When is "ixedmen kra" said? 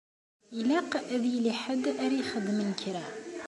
2.21-3.05